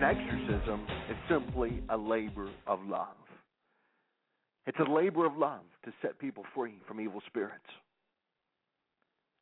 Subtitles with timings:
[0.00, 3.08] An exorcism is simply a labor of love.
[4.66, 7.58] It's a labor of love to set people free from evil spirits.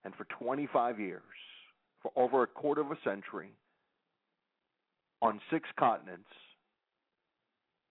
[0.04, 1.22] And for 25 years,
[2.02, 3.50] for over a quarter of a century,
[5.22, 6.26] on six continents,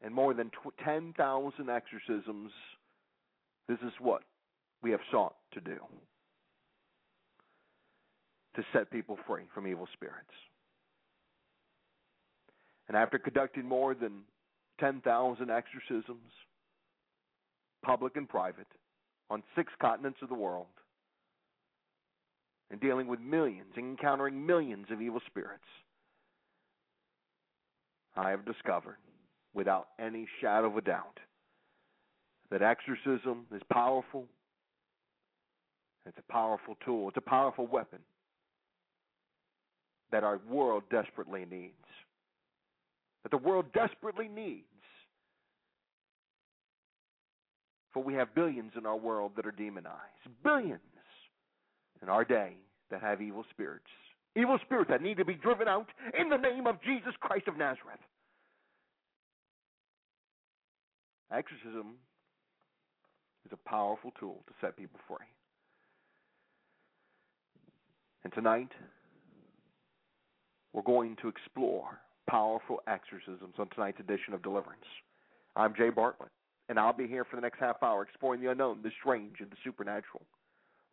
[0.01, 0.51] and more than
[0.83, 2.51] 10,000 exorcisms,
[3.69, 4.23] this is what
[4.83, 5.77] we have sought to do
[8.57, 10.33] to set people free from evil spirits.
[12.87, 14.21] And after conducting more than
[14.79, 16.31] 10,000 exorcisms,
[17.83, 18.67] public and private,
[19.29, 20.67] on six continents of the world,
[22.71, 25.63] and dealing with millions, and encountering millions of evil spirits,
[28.15, 28.97] I have discovered,
[29.53, 31.19] without any shadow of a doubt,
[32.49, 34.25] that exorcism is powerful.
[36.05, 37.09] It's a powerful tool.
[37.09, 37.99] It's a powerful weapon
[40.11, 41.73] that our world desperately needs
[43.27, 44.63] that the world desperately needs.
[47.93, 49.97] For we have billions in our world that are demonized.
[50.43, 50.79] Billions
[52.01, 52.53] in our day
[52.89, 53.89] that have evil spirits.
[54.37, 55.87] Evil spirits that need to be driven out
[56.17, 57.99] in the name of Jesus Christ of Nazareth.
[61.29, 61.95] Exorcism
[63.45, 65.17] is a powerful tool to set people free.
[68.23, 68.71] And tonight,
[70.71, 74.85] we're going to explore powerful exorcisms on tonight's edition of Deliverance.
[75.55, 76.29] I'm Jay Bartlett,
[76.69, 79.49] and I'll be here for the next half hour exploring the unknown, the strange, and
[79.49, 80.21] the supernatural.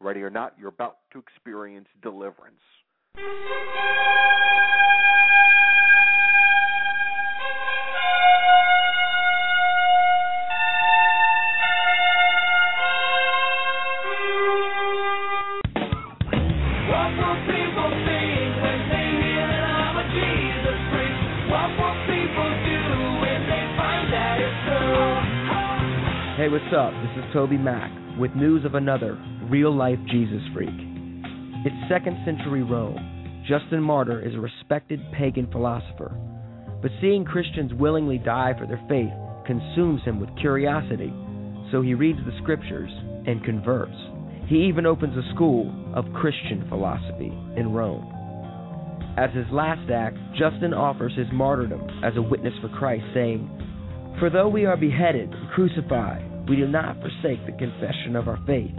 [0.00, 2.61] Ready or not, you're about to experience deliverance.
[26.75, 26.91] Up?
[26.91, 29.17] This is TobyMac with news of another
[29.49, 30.75] real life Jesus freak.
[31.65, 33.45] It's second century Rome.
[33.49, 36.19] Justin Martyr is a respected pagan philosopher.
[36.83, 39.12] But seeing Christians willingly die for their faith
[39.47, 41.12] consumes him with curiosity,
[41.71, 42.91] so he reads the scriptures
[43.25, 43.95] and converts.
[44.49, 48.11] He even opens a school of Christian philosophy in Rome.
[49.17, 53.49] As his last act, Justin offers his martyrdom as a witness for Christ, saying,
[54.19, 58.75] For though we are beheaded crucified, we do not forsake the confession of our faith.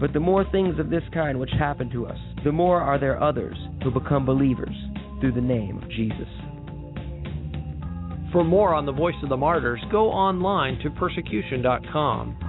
[0.00, 3.22] But the more things of this kind which happen to us, the more are there
[3.22, 4.74] others who become believers
[5.20, 6.28] through the name of Jesus.
[8.32, 12.47] For more on the Voice of the Martyrs, go online to persecution.com.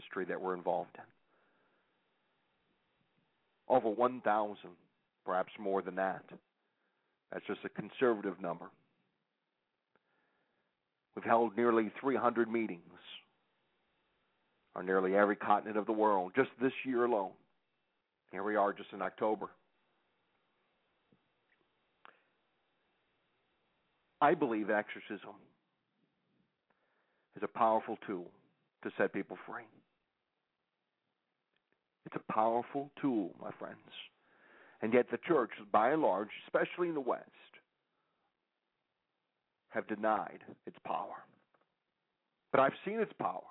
[0.00, 1.04] ministry that we're involved in.
[3.74, 4.56] Over 1,000,
[5.24, 6.22] perhaps more than that.
[7.32, 8.66] That's just a conservative number.
[11.14, 12.80] We've held nearly 300 meetings
[14.74, 17.30] on nearly every continent of the world just this year alone.
[18.32, 19.46] Here we are just in October.
[24.20, 25.34] I believe exorcism
[27.36, 28.26] is a powerful tool
[28.82, 29.64] to set people free.
[32.12, 33.76] It's a powerful tool, my friends.
[34.82, 37.24] And yet, the church, by and large, especially in the West,
[39.68, 41.22] have denied its power.
[42.50, 43.42] But I've seen its power.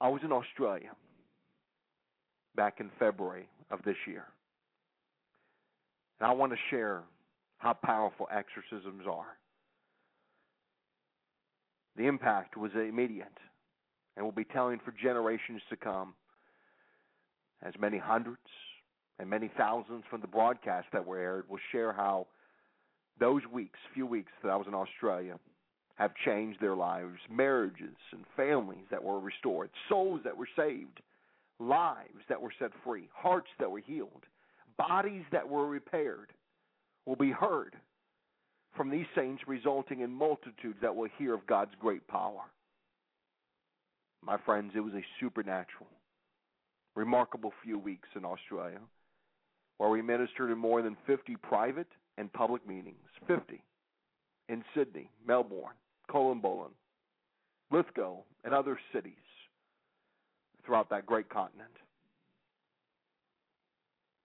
[0.00, 0.90] I was in Australia
[2.56, 4.24] back in February of this year.
[6.18, 7.02] And I want to share
[7.58, 9.36] how powerful exorcisms are.
[11.96, 13.28] The impact was immediate
[14.16, 16.14] and will be telling for generations to come.
[17.62, 18.38] As many hundreds
[19.18, 22.26] and many thousands from the broadcast that were aired will share how
[23.18, 25.38] those weeks, few weeks that I was in Australia,
[25.94, 31.00] have changed their lives, marriages and families that were restored, souls that were saved,
[31.58, 34.24] lives that were set free, hearts that were healed,
[34.76, 36.32] bodies that were repaired
[37.06, 37.74] will be heard
[38.76, 42.42] from these saints, resulting in multitudes that will hear of God's great power.
[44.24, 45.88] My friends, it was a supernatural,
[46.94, 48.80] remarkable few weeks in Australia
[49.78, 52.96] where we ministered in more than 50 private and public meetings.
[53.26, 53.62] 50
[54.48, 55.74] in Sydney, Melbourne,
[56.10, 56.70] Columbolan,
[57.70, 59.12] Lithgow, and other cities
[60.64, 61.70] throughout that great continent.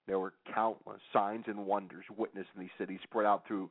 [0.07, 3.69] There were countless signs and wonders witnessed in these cities spread out through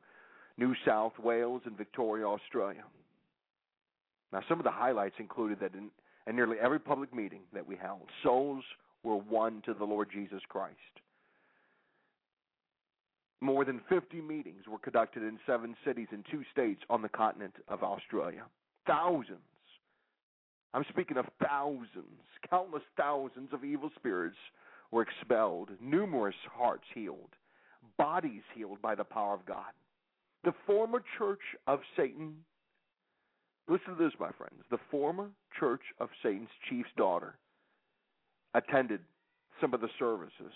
[0.56, 2.84] New South Wales and Victoria, Australia.
[4.32, 5.90] Now, some of the highlights included that in,
[6.30, 8.62] in nearly every public meeting that we held, souls
[9.02, 10.76] were won to the Lord Jesus Christ.
[13.40, 17.54] More than 50 meetings were conducted in seven cities in two states on the continent
[17.68, 18.44] of Australia.
[18.86, 19.40] Thousands.
[20.72, 24.36] I'm speaking of thousands, countless thousands of evil spirits
[24.92, 27.30] were expelled, numerous hearts healed,
[27.98, 29.72] bodies healed by the power of God.
[30.44, 32.36] The former church of Satan,
[33.70, 35.28] listen to this, my friends, the former
[35.58, 37.34] church of Satan's chief's daughter
[38.54, 39.00] attended
[39.60, 40.52] some of the services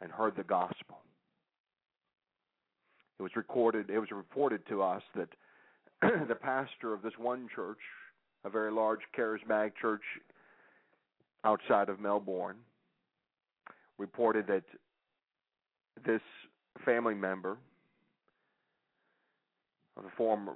[0.00, 0.98] and heard the gospel.
[3.18, 5.28] It was recorded, it was reported to us that
[6.28, 7.78] the pastor of this one church,
[8.44, 10.02] a very large charismatic church
[11.44, 12.56] outside of Melbourne,
[13.98, 14.64] reported that
[16.06, 16.20] this
[16.84, 17.56] family member
[19.96, 20.54] of the former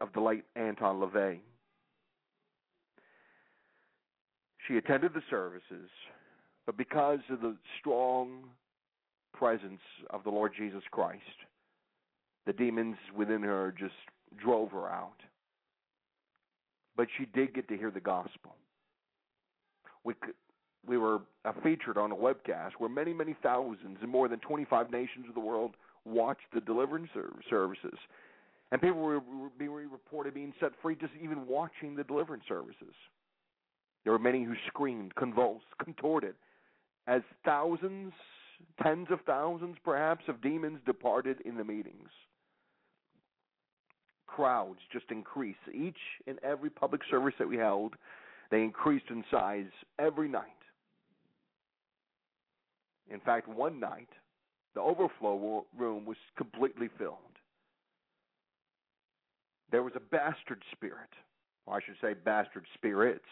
[0.00, 1.40] of the late Anton LaVey.
[4.66, 5.90] She attended the services,
[6.66, 8.44] but because of the strong
[9.32, 9.80] presence
[10.10, 11.22] of the Lord Jesus Christ,
[12.46, 13.94] the demons within her just
[14.42, 15.20] drove her out.
[16.96, 18.54] But she did get to hear the gospel.
[20.04, 20.34] We could,
[20.86, 24.90] we were uh, featured on a webcast where many, many thousands in more than 25
[24.90, 25.72] nations of the world
[26.04, 27.10] watched the deliverance
[27.48, 27.98] services.
[28.72, 29.20] And people were
[29.58, 32.94] being reported being set free just even watching the deliverance services.
[34.04, 36.34] There were many who screamed, convulsed, contorted,
[37.06, 38.12] as thousands,
[38.82, 42.08] tens of thousands perhaps, of demons departed in the meetings.
[44.26, 45.58] Crowds just increased.
[45.74, 47.94] Each and every public service that we held,
[48.50, 49.66] they increased in size
[49.98, 50.44] every night.
[53.10, 54.08] In fact, one night,
[54.74, 57.16] the overflow room was completely filled.
[59.70, 61.10] There was a bastard spirit,
[61.66, 63.24] or I should say, bastard spirits.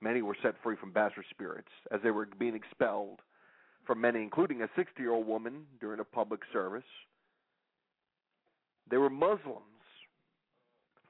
[0.00, 3.20] Many were set free from bastard spirits as they were being expelled
[3.86, 6.84] from many, including a 60 year old woman during a public service.
[8.90, 9.62] They were Muslims,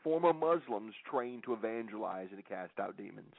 [0.02, 3.34] former Muslims trained to evangelize and to cast out demons.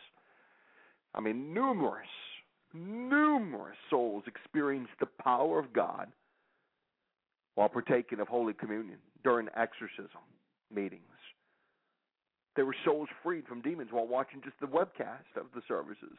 [1.16, 2.08] I mean, numerous,
[2.74, 6.12] numerous souls experienced the power of God
[7.56, 10.22] while partaking of Holy Communion during exorcism
[10.74, 11.02] meetings.
[12.56, 16.18] There were souls freed from demons while watching just the webcast of the services.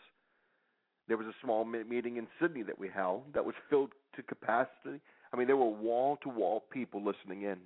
[1.08, 5.00] There was a small meeting in Sydney that we held that was filled to capacity.
[5.32, 7.58] I mean, there were wall to wall people listening in.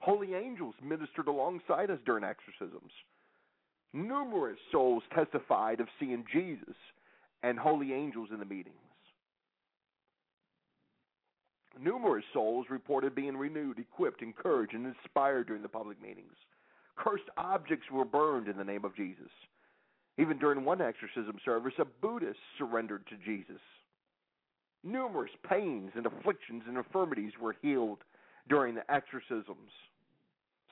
[0.00, 2.90] Holy angels ministered alongside us during exorcisms.
[3.94, 6.76] Numerous souls testified of seeing Jesus
[7.42, 8.76] and holy angels in the meetings.
[11.80, 16.34] Numerous souls reported being renewed, equipped, encouraged, and inspired during the public meetings.
[16.96, 19.30] Cursed objects were burned in the name of Jesus.
[20.18, 23.60] Even during one exorcism service, a Buddhist surrendered to Jesus.
[24.84, 27.98] Numerous pains and afflictions and infirmities were healed
[28.48, 29.70] during the exorcisms.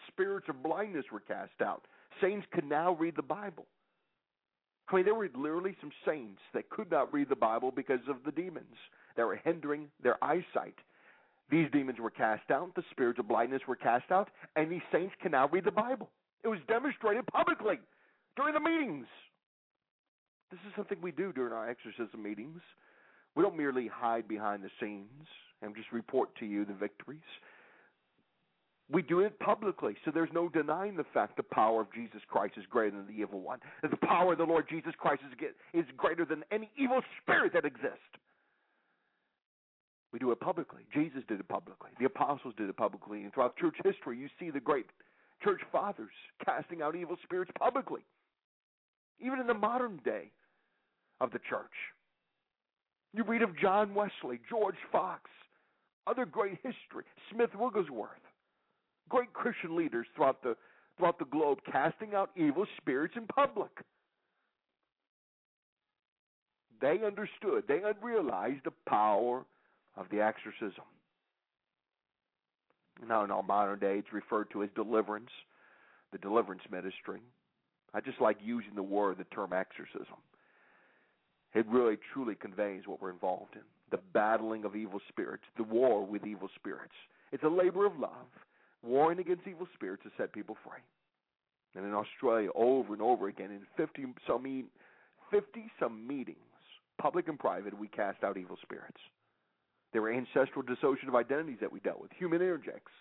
[0.09, 1.87] Spirits of blindness were cast out.
[2.21, 3.67] Saints could now read the Bible.
[4.89, 8.17] I mean, there were literally some saints that could not read the Bible because of
[8.25, 8.77] the demons
[9.17, 10.75] that were hindering their eyesight.
[11.51, 15.15] These demons were cast out, the spirits of blindness were cast out, and these saints
[15.21, 16.09] can now read the Bible.
[16.45, 17.79] It was demonstrated publicly
[18.37, 19.07] during the meetings.
[20.51, 22.61] This is something we do during our exorcism meetings.
[23.35, 25.27] We don't merely hide behind the scenes
[25.63, 27.21] and just report to you the victories.
[28.91, 32.55] We do it publicly, so there's no denying the fact the power of Jesus Christ
[32.57, 33.61] is greater than the evil one.
[33.83, 37.53] That the power of the Lord Jesus Christ is, is greater than any evil spirit
[37.53, 38.19] that exists.
[40.13, 40.83] We do it publicly.
[40.93, 41.91] Jesus did it publicly.
[41.99, 43.23] The apostles did it publicly.
[43.23, 44.87] And throughout church history, you see the great
[45.43, 46.11] church fathers
[46.45, 48.01] casting out evil spirits publicly.
[49.21, 50.31] Even in the modern day
[51.21, 51.71] of the church.
[53.13, 55.23] You read of John Wesley, George Fox,
[56.07, 58.11] other great history, Smith Wigglesworth,
[59.09, 60.57] great Christian leaders throughout the
[60.97, 63.71] throughout the globe casting out evil spirits in public.
[66.81, 69.45] They understood, they realized the power
[70.01, 70.85] of the exorcism.
[73.07, 75.31] Now, in our modern day, it's referred to as deliverance,
[76.13, 77.21] the deliverance ministry.
[77.95, 80.17] I just like using the word, the term exorcism.
[81.55, 86.07] It really, truly conveys what we're involved in the battling of evil spirits, the war
[86.07, 86.95] with evil spirits.
[87.33, 88.31] It's a labor of love,
[88.85, 90.81] warring against evil spirits to set people free.
[91.75, 94.65] And in Australia, over and over again, in 50 some,
[95.33, 96.37] 50 some meetings,
[97.01, 99.01] public and private, we cast out evil spirits.
[99.93, 102.95] There were ancestral dissociative identities that we dealt with, human introjects.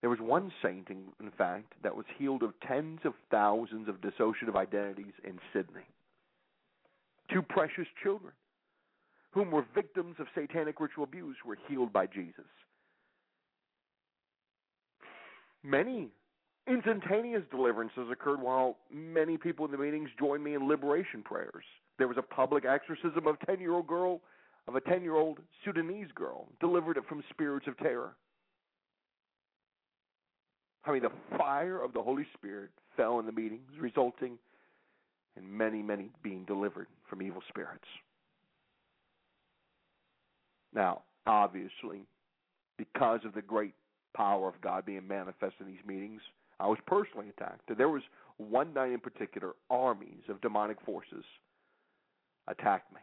[0.00, 4.00] There was one saint, in, in fact, that was healed of tens of thousands of
[4.00, 5.86] dissociative identities in Sydney.
[7.32, 8.32] Two precious children,
[9.30, 12.44] whom were victims of satanic ritual abuse, were healed by Jesus.
[15.62, 16.08] Many
[16.66, 21.64] instantaneous deliverances occurred while many people in the meetings joined me in liberation prayers.
[21.98, 24.20] There was a public exorcism of a 10 year old girl,
[24.68, 28.14] of a 10 year old Sudanese girl, delivered it from spirits of terror.
[30.84, 34.38] I mean, the fire of the Holy Spirit fell in the meetings, resulting
[35.36, 37.86] in many, many being delivered from evil spirits.
[40.74, 42.06] Now, obviously,
[42.78, 43.74] because of the great
[44.14, 46.20] power of God being manifest in these meetings,
[46.58, 47.70] I was personally attacked.
[47.76, 48.02] There was
[48.38, 51.24] one night in particular, armies of demonic forces
[52.48, 53.00] attacked me,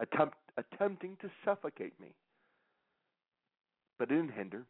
[0.00, 2.08] attempt, attempting to suffocate me.
[3.98, 4.64] But it didn't hinder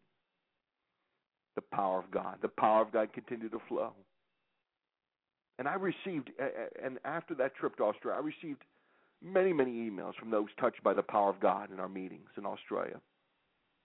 [1.55, 2.39] the power of God.
[2.41, 3.93] The power of God continued to flow.
[5.59, 6.31] And I received,
[6.83, 8.63] and after that trip to Australia, I received
[9.23, 12.47] many, many emails from those touched by the power of God in our meetings in
[12.47, 13.01] Australia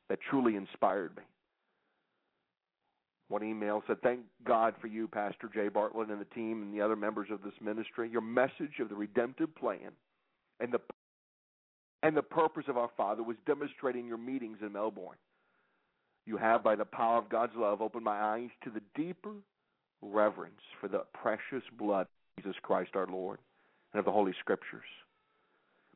[0.09, 1.23] that truly inspired me.
[3.33, 6.81] One email said, Thank God for you, Pastor Jay Bartlett, and the team and the
[6.81, 8.07] other members of this ministry.
[8.07, 9.89] Your message of the redemptive plan
[10.59, 10.79] and the
[12.03, 15.17] and the purpose of our Father was demonstrated in your meetings in Melbourne.
[16.27, 19.33] You have, by the power of God's love, opened my eyes to the deeper
[20.03, 22.01] reverence for the precious blood
[22.37, 23.39] of Jesus Christ our Lord
[23.93, 24.85] and of the Holy Scriptures.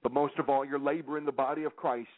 [0.01, 2.10] But most of all, your labor in the body of Christ.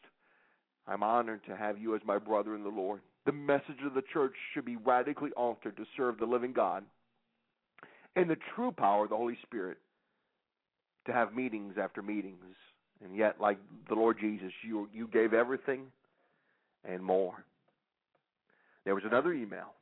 [0.88, 3.02] I'm honored to have you as my brother in the Lord.
[3.30, 6.84] The message of the church should be radically altered to serve the living God
[8.16, 9.78] and the true power of the Holy Spirit
[11.06, 12.56] to have meetings after meetings.
[13.04, 15.92] And yet, like the Lord Jesus, you you gave everything
[16.84, 17.36] and more.
[18.84, 19.76] There was another email.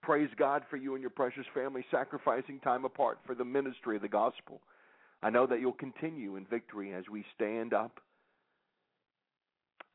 [0.00, 4.02] Praise God for you and your precious family sacrificing time apart for the ministry of
[4.02, 4.62] the gospel.
[5.22, 8.00] I know that you'll continue in victory as we stand up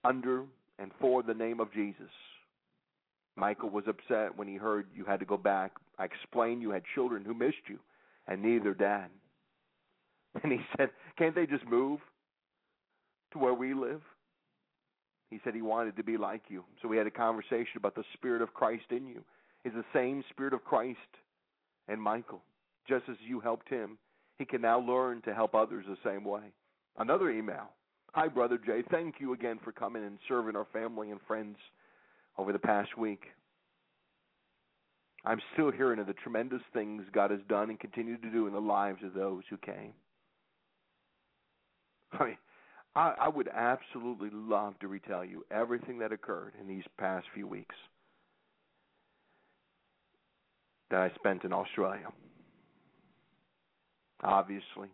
[0.04, 0.44] under
[0.78, 2.12] and for the name of Jesus.
[3.40, 5.72] Michael was upset when he heard you had to go back.
[5.98, 7.80] I explained you had children who missed you,
[8.28, 9.10] and neither dad.
[10.44, 12.00] And he said, Can't they just move
[13.34, 14.02] to where we live?
[15.32, 16.64] He said he wanted to be like you.
[16.82, 19.24] So we had a conversation about the Spirit of Christ in you.
[19.66, 21.00] Is the same Spirit of Christ
[21.88, 22.42] and Michael.
[22.88, 23.98] Just as you helped him,
[24.38, 26.54] he can now learn to help others the same way.
[26.98, 27.72] Another email.
[28.14, 28.84] Hi, Brother Jay.
[28.90, 31.58] Thank you again for coming and serving our family and friends
[32.40, 33.24] over the past week.
[35.26, 38.54] I'm still hearing of the tremendous things God has done and continued to do in
[38.54, 39.92] the lives of those who came.
[42.20, 42.38] I mean,
[42.96, 47.46] I, I would absolutely love to retell you everything that occurred in these past few
[47.46, 47.76] weeks
[50.90, 52.08] that I spent in Australia.
[54.24, 54.88] Obviously,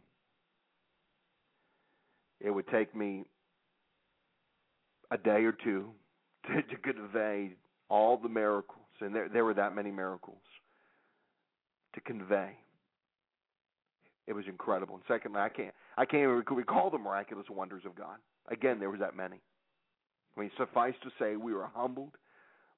[2.42, 3.26] it would take me
[5.12, 5.92] a day or two
[6.48, 7.52] to, to convey
[7.90, 10.42] all the miracles, and there, there were that many miracles
[11.94, 12.52] to convey.
[14.28, 14.96] It was incredible.
[14.96, 18.18] And secondly, I can't I can't even recall the miraculous wonders of God.
[18.50, 19.38] Again, there was that many.
[20.36, 22.12] I mean, suffice to say, we were humbled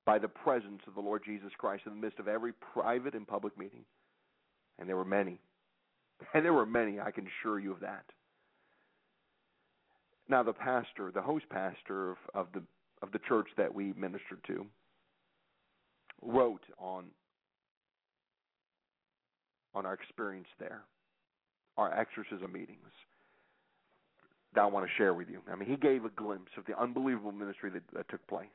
[0.06, 3.28] by the presence of the Lord Jesus Christ in the midst of every private and
[3.28, 3.84] public meeting,
[4.78, 5.40] and there were many,
[6.34, 7.00] and there were many.
[7.00, 8.06] I can assure you of that.
[10.30, 12.62] Now, the pastor, the host pastor of, of the
[13.02, 14.66] of the church that we ministered to
[16.22, 17.06] wrote on
[19.76, 20.82] on our experience there,
[21.78, 22.80] our exorcism meetings
[24.56, 25.42] that I want to share with you.
[25.52, 28.48] I mean, he gave a glimpse of the unbelievable ministry that, that took place.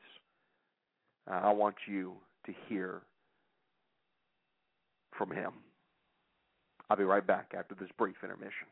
[1.29, 3.01] Uh, I want you to hear
[5.17, 5.53] from him.
[6.89, 8.67] I'll be right back after this brief intermission.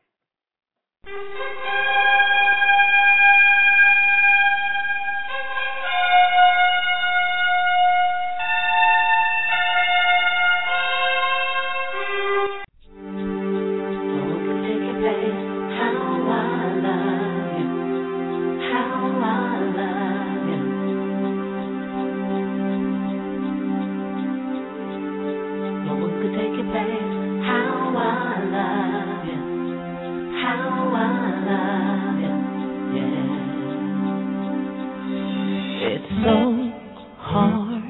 [36.02, 36.72] it's so
[37.18, 37.82] hard.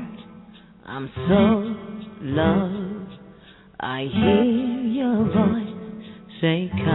[0.87, 1.75] I'm so
[2.23, 3.21] lost.
[3.81, 5.77] I hear your voice
[6.41, 6.92] say, "Come."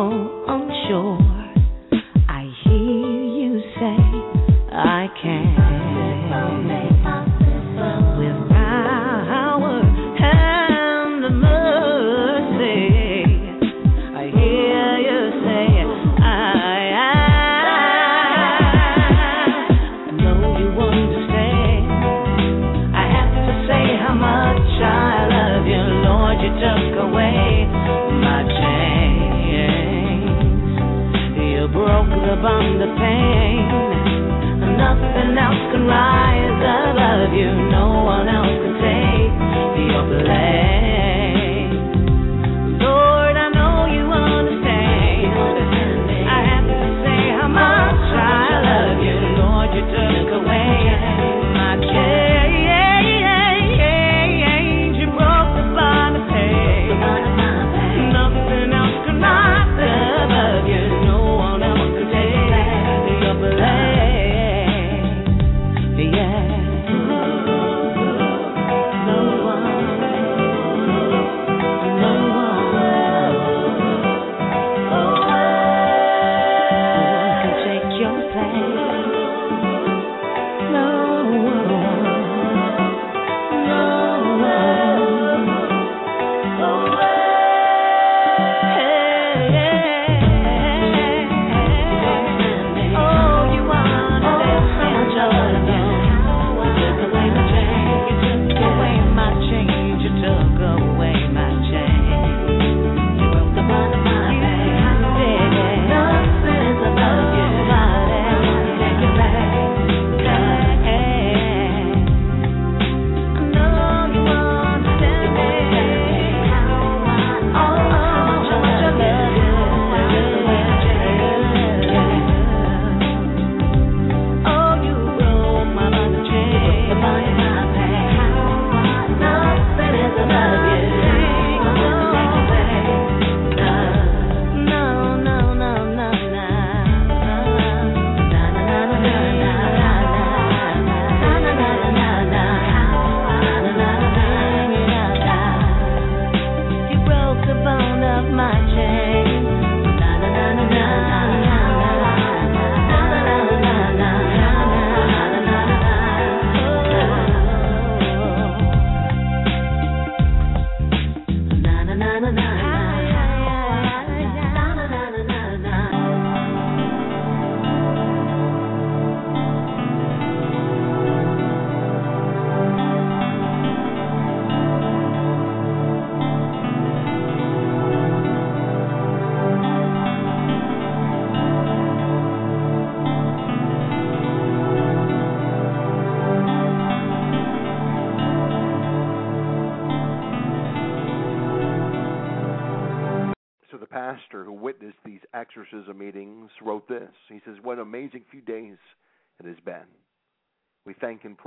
[0.00, 1.39] on shore.
[33.00, 33.64] pain.
[34.76, 37.69] Nothing else can rise above you.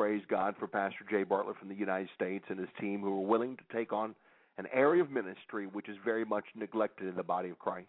[0.04, 3.26] Praise God for Pastor Jay Bartlett from the United States and his team who are
[3.26, 4.14] willing to take on
[4.58, 7.88] an area of ministry which is very much neglected in the body of Christ,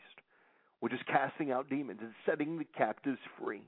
[0.78, 3.62] which is casting out demons and setting the captives free.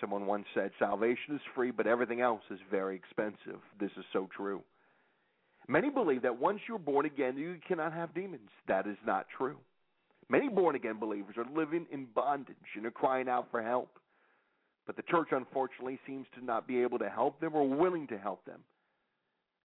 [0.00, 3.60] Someone once said, Salvation is free, but everything else is very expensive.
[3.78, 4.62] This is so true.
[5.68, 8.48] Many believe that once you're born again, you cannot have demons.
[8.68, 9.58] That is not true.
[10.30, 13.98] Many born again believers are living in bondage and are crying out for help.
[14.86, 18.18] But the church, unfortunately, seems to not be able to help them or willing to
[18.18, 18.60] help them,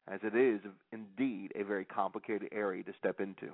[0.07, 3.53] as it is indeed a very complicated area to step into.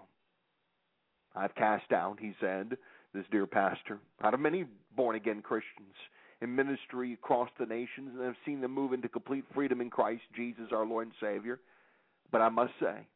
[1.36, 2.78] I've cast out, he said,
[3.14, 5.96] this dear pastor, out of many born again Christians
[6.42, 10.24] in ministry across the nations, and have seen them move into complete freedom in Christ
[10.36, 11.60] Jesus, our Lord and Savior.
[12.32, 13.08] But I must say,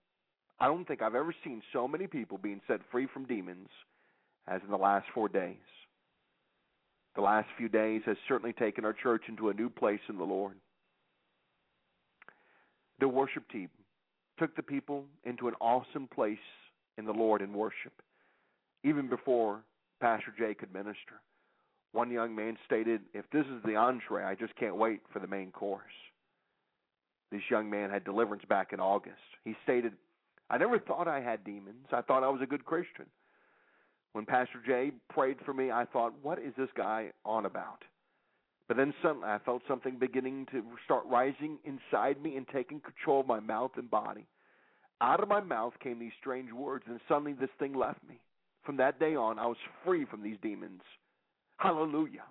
[0.59, 3.67] I don't think I've ever seen so many people being set free from demons
[4.47, 5.57] as in the last four days.
[7.17, 10.23] The last few days has certainly taken our church into a new place in the
[10.23, 10.53] Lord.
[12.99, 13.69] The worship team
[14.37, 16.37] took the people into an awesome place
[16.95, 18.03] in the Lord in worship,
[18.83, 19.61] even before
[19.99, 21.19] Pastor Jay could minister.
[21.91, 25.25] One young man stated, If this is the entree, I just can't wait for the
[25.25, 25.81] main course.
[27.31, 29.17] This young man had deliverance back in August.
[29.43, 29.93] He stated,
[30.51, 31.87] I never thought I had demons.
[31.91, 33.07] I thought I was a good Christian.
[34.17, 37.83] When Pastor Jay prayed for me, I thought, what is this guy on about?
[38.67, 43.19] But then suddenly I felt something beginning to start rising inside me and taking control
[43.19, 44.25] of my mouth and body.
[45.01, 48.19] Out of my mouth came these strange words, and suddenly this thing left me.
[48.63, 50.81] From that day on, I was free from these demons.
[51.57, 52.25] Hallelujah.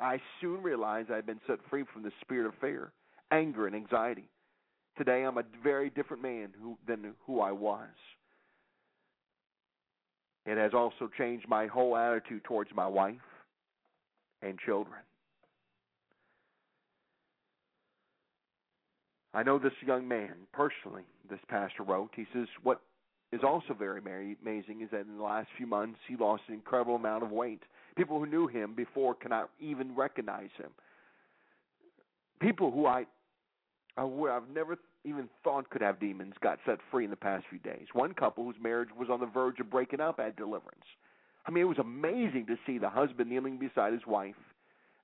[0.00, 2.90] I soon realized I had been set free from the spirit of fear,
[3.30, 4.28] anger, and anxiety.
[4.98, 7.86] Today, I'm a very different man who, than who I was.
[10.46, 13.16] It has also changed my whole attitude towards my wife
[14.42, 15.00] and children.
[19.32, 22.10] I know this young man personally, this pastor wrote.
[22.16, 22.80] He says, What
[23.32, 24.00] is also very
[24.42, 27.62] amazing is that in the last few months, he lost an incredible amount of weight.
[27.96, 30.70] People who knew him before cannot even recognize him.
[32.40, 33.06] People who I,
[33.96, 37.86] I've never even thought could have demons got set free in the past few days.
[37.92, 40.84] One couple whose marriage was on the verge of breaking up had deliverance.
[41.46, 44.34] I mean, it was amazing to see the husband kneeling beside his wife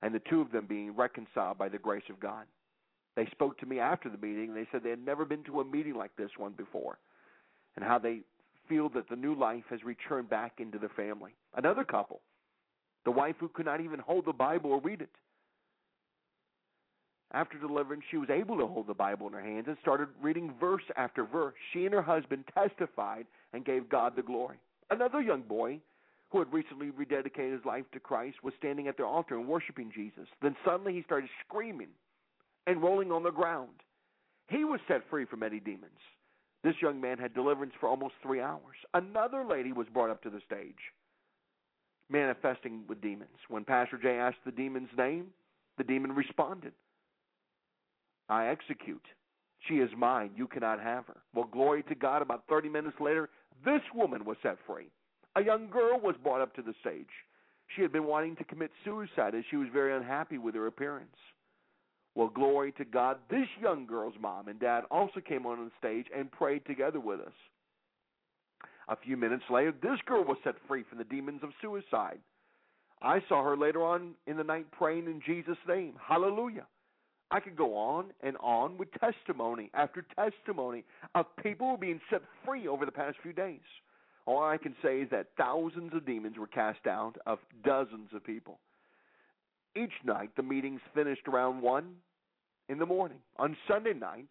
[0.01, 2.45] and the two of them being reconciled by the grace of God.
[3.15, 4.53] They spoke to me after the meeting.
[4.53, 6.99] They said they had never been to a meeting like this one before
[7.75, 8.19] and how they
[8.69, 11.31] feel that the new life has returned back into the family.
[11.55, 12.21] Another couple,
[13.05, 15.09] the wife who could not even hold the Bible or read it,
[17.33, 20.53] after deliverance, she was able to hold the Bible in her hands and started reading
[20.59, 21.55] verse after verse.
[21.73, 24.57] She and her husband testified and gave God the glory.
[24.89, 25.79] Another young boy
[26.29, 29.91] who had recently rededicated his life to Christ was standing at the altar and worshiping
[29.93, 30.27] Jesus.
[30.41, 31.89] Then suddenly he started screaming
[32.65, 33.81] and rolling on the ground.
[34.49, 35.99] He was set free from any demons.
[36.63, 38.77] This young man had deliverance for almost three hours.
[38.93, 40.75] Another lady was brought up to the stage,
[42.09, 43.29] manifesting with demons.
[43.49, 45.27] When Pastor Jay asked the demon's name,
[45.77, 46.73] the demon responded.
[48.29, 49.05] I execute.
[49.67, 50.31] She is mine.
[50.35, 51.21] You cannot have her.
[51.33, 52.21] Well, glory to God.
[52.21, 53.29] About 30 minutes later,
[53.65, 54.89] this woman was set free.
[55.35, 57.09] A young girl was brought up to the stage.
[57.75, 61.15] She had been wanting to commit suicide as she was very unhappy with her appearance.
[62.15, 63.17] Well, glory to God.
[63.29, 67.19] This young girl's mom and dad also came on the stage and prayed together with
[67.19, 67.33] us.
[68.89, 72.19] A few minutes later, this girl was set free from the demons of suicide.
[73.01, 75.93] I saw her later on in the night praying in Jesus' name.
[76.01, 76.65] Hallelujah.
[77.29, 82.67] I could go on and on with testimony after testimony of people being set free
[82.67, 83.59] over the past few days.
[84.25, 88.23] All I can say is that thousands of demons were cast out of dozens of
[88.23, 88.59] people.
[89.75, 91.95] Each night, the meetings finished around 1
[92.69, 93.19] in the morning.
[93.37, 94.27] On Sunday night,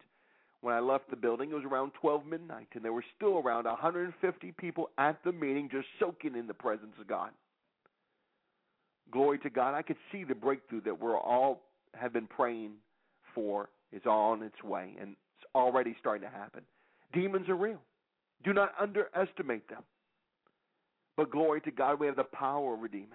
[0.61, 3.65] when I left the building, it was around 12 midnight, and there were still around
[3.65, 7.29] 150 people at the meeting just soaking in the presence of God.
[9.11, 9.73] Glory to God.
[9.73, 11.61] I could see the breakthrough that we're all
[11.93, 12.71] have been praying
[13.33, 16.61] for is on its way and it's already starting to happen.
[17.13, 17.79] Demons are real.
[18.43, 19.83] Do not underestimate them.
[21.15, 23.13] But glory to God, we have the power over demons.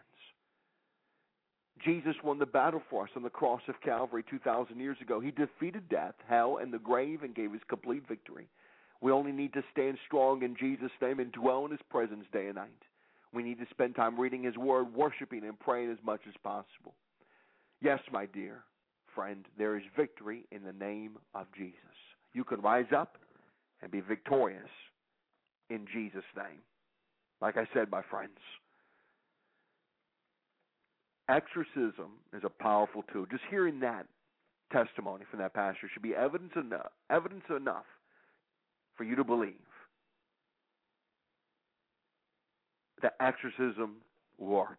[1.85, 5.21] Jesus won the battle for us on the cross of Calvary 2,000 years ago.
[5.21, 8.49] He defeated death, hell, and the grave and gave us complete victory.
[9.01, 12.47] We only need to stand strong in Jesus' name and dwell in His presence day
[12.47, 12.71] and night.
[13.35, 16.95] We need to spend time reading His Word, worshiping, and praying as much as possible.
[17.83, 18.63] Yes, my dear,
[19.13, 21.75] friend, there is victory in the name of Jesus.
[22.33, 23.19] You can rise up
[23.83, 24.71] and be victorious
[25.69, 26.61] in Jesus' name.
[27.41, 28.39] Like I said, my friends,
[31.29, 33.27] exorcism is a powerful tool.
[33.29, 34.07] Just hearing that
[34.73, 37.85] testimony from that pastor should be evidence enough, evidence enough
[38.97, 39.55] for you to believe
[43.03, 43.97] that exorcism
[44.39, 44.72] works.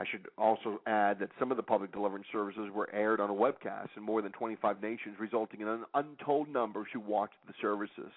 [0.00, 3.34] I should also add that some of the public deliverance services were aired on a
[3.34, 8.10] webcast in more than 25 nations, resulting in an untold numbers who watched the services.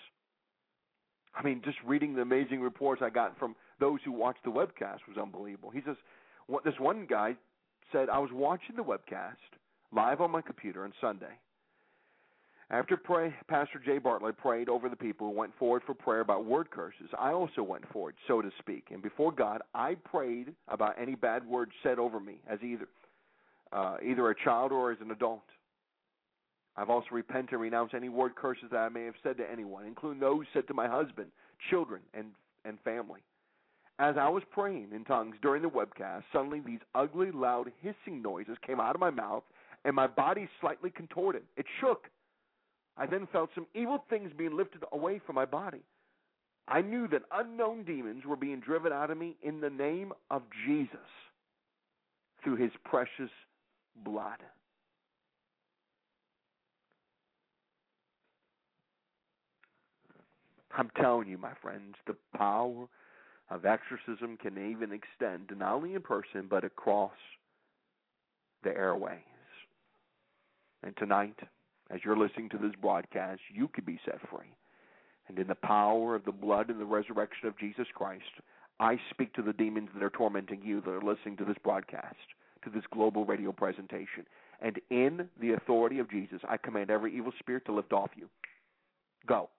[1.36, 5.00] I mean, just reading the amazing reports I got from those who watched the webcast
[5.10, 5.72] was unbelievable.
[5.72, 5.98] He says,
[6.48, 7.36] what, this one guy
[7.92, 9.36] said, I was watching the webcast
[9.92, 11.34] live on my computer on Sunday.
[12.70, 16.46] After pray, Pastor Jay Bartlett prayed over the people who went forward for prayer about
[16.46, 18.88] word curses, I also went forward, so to speak.
[18.92, 22.88] And before God, I prayed about any bad words said over me as either
[23.72, 25.42] uh, either a child or as an adult.
[26.76, 29.86] I've also repented and renounced any word curses that I may have said to anyone,
[29.86, 31.30] including those said to my husband,
[31.70, 32.28] children, and,
[32.66, 33.22] and family.
[34.00, 38.58] As I was praying in tongues during the webcast, suddenly these ugly, loud, hissing noises
[38.66, 39.44] came out of my mouth,
[39.86, 41.44] and my body slightly contorted.
[41.58, 42.08] It shook.
[42.98, 45.82] I then felt some evil things being lifted away from my body.
[46.68, 50.44] I knew that unknown demons were being driven out of me in the name of
[50.66, 50.98] Jesus
[52.44, 53.32] through his precious
[54.04, 54.40] blood.
[60.78, 62.88] I'm telling you, my friends, the power
[63.50, 67.12] of exorcism can even extend not only in person but across
[68.64, 69.20] the airways.
[70.82, 71.38] And tonight,
[71.90, 74.56] as you're listening to this broadcast, you could be set free.
[75.28, 78.24] And in the power of the blood and the resurrection of Jesus Christ,
[78.80, 82.16] I speak to the demons that are tormenting you that are listening to this broadcast,
[82.64, 84.26] to this global radio presentation.
[84.62, 88.30] And in the authority of Jesus, I command every evil spirit to lift off you.
[89.28, 89.50] Go.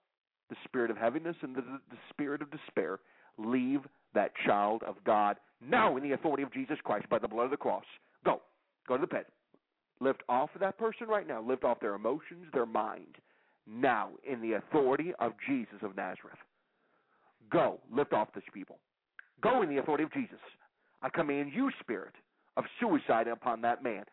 [0.51, 2.99] The spirit of heaviness and the, the spirit of despair,
[3.39, 3.81] leave
[4.15, 7.51] that child of God now in the authority of Jesus Christ by the blood of
[7.51, 7.85] the cross.
[8.25, 8.41] Go.
[8.87, 9.27] Go to the pit.
[10.05, 11.41] Lift off of that person right now.
[11.41, 13.17] Lift off their emotions, their mind.
[13.67, 16.37] Now, in the authority of Jesus of Nazareth.
[17.51, 17.81] Go.
[17.91, 18.77] Lift off this people.
[19.41, 20.39] Go in the authority of Jesus.
[21.01, 22.13] I command you, spirit
[22.59, 24.05] of suicide, upon that man,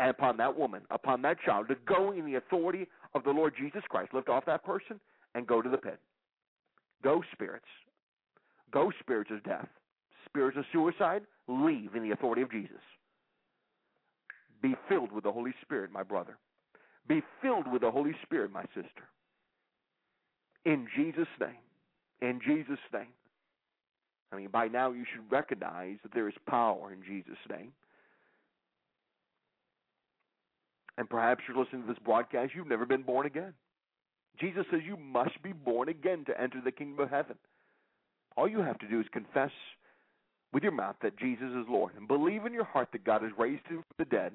[0.00, 3.54] and upon that woman, upon that child, to go in the authority of the Lord
[3.56, 4.12] Jesus Christ.
[4.12, 4.98] Lift off that person
[5.36, 6.00] and go to the pit.
[7.04, 7.66] Go, spirits.
[8.72, 9.68] Go, spirits of death.
[10.26, 12.82] Spirits of suicide, leave in the authority of Jesus.
[14.62, 16.38] Be filled with the Holy Spirit, my brother.
[17.08, 19.08] Be filled with the Holy Spirit, my sister.
[20.64, 21.50] In Jesus' name.
[22.20, 23.12] In Jesus' name.
[24.32, 27.72] I mean, by now you should recognize that there is power in Jesus' name.
[30.98, 33.52] And perhaps you're listening to this broadcast, you've never been born again.
[34.40, 37.36] Jesus says you must be born again to enter the kingdom of heaven.
[38.36, 39.50] All you have to do is confess
[40.56, 43.30] with your mouth that Jesus is Lord and believe in your heart that God has
[43.36, 44.32] raised him from the dead,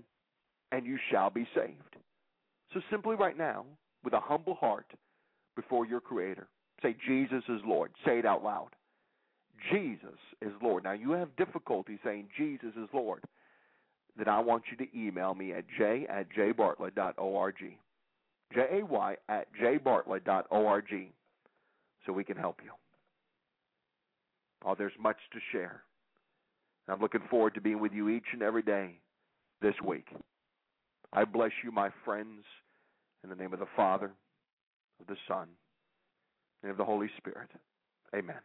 [0.72, 1.96] and you shall be saved.
[2.76, 3.66] So simply right now,
[4.04, 4.86] with a humble heart
[5.56, 6.48] before your Creator,
[6.84, 7.90] say, Jesus is Lord.
[8.06, 8.70] Say it out loud.
[9.72, 10.84] Jesus is Lord.
[10.84, 13.24] Now you have difficulty saying Jesus is Lord.
[14.16, 17.56] Then I want you to email me at j at jbartlett.org.
[18.54, 21.12] J-A-Y at jbartlett.org
[22.06, 22.70] so we can help you.
[24.64, 25.82] Oh, there's much to share.
[26.92, 29.00] I'm looking forward to being with you each and every day
[29.62, 30.08] this week.
[31.14, 32.44] I bless you, my friends,
[33.24, 34.12] in the name of the Father,
[35.00, 35.48] of the Son,
[36.64, 37.50] and of the Holy Spirit.
[38.14, 38.36] Amen.